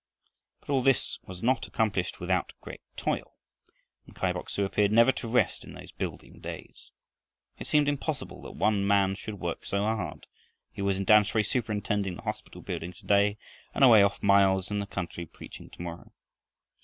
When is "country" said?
14.87-15.27